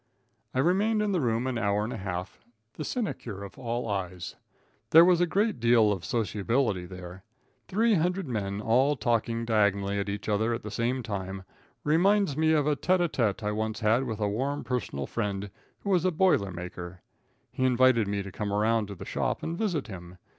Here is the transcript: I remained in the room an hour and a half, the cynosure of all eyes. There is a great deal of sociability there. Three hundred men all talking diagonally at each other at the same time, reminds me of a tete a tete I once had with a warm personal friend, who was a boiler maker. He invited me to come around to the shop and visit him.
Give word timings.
I 0.55 0.57
remained 0.57 1.03
in 1.03 1.11
the 1.11 1.21
room 1.21 1.45
an 1.45 1.59
hour 1.59 1.83
and 1.83 1.93
a 1.93 1.97
half, 1.97 2.39
the 2.73 2.83
cynosure 2.83 3.43
of 3.43 3.59
all 3.59 3.87
eyes. 3.87 4.35
There 4.89 5.07
is 5.11 5.21
a 5.21 5.27
great 5.27 5.59
deal 5.59 5.91
of 5.91 6.03
sociability 6.03 6.87
there. 6.87 7.23
Three 7.67 7.93
hundred 7.93 8.27
men 8.27 8.61
all 8.61 8.95
talking 8.95 9.45
diagonally 9.45 9.99
at 9.99 10.09
each 10.09 10.27
other 10.27 10.55
at 10.55 10.63
the 10.63 10.71
same 10.71 11.03
time, 11.03 11.43
reminds 11.83 12.35
me 12.35 12.51
of 12.51 12.65
a 12.65 12.75
tete 12.75 12.99
a 12.99 13.07
tete 13.07 13.43
I 13.43 13.51
once 13.51 13.81
had 13.81 14.05
with 14.05 14.19
a 14.19 14.27
warm 14.27 14.63
personal 14.63 15.05
friend, 15.05 15.51
who 15.81 15.91
was 15.91 16.03
a 16.03 16.09
boiler 16.09 16.49
maker. 16.49 17.03
He 17.51 17.63
invited 17.63 18.07
me 18.07 18.23
to 18.23 18.31
come 18.31 18.51
around 18.51 18.87
to 18.87 18.95
the 18.95 19.05
shop 19.05 19.43
and 19.43 19.55
visit 19.55 19.85
him. 19.85 20.17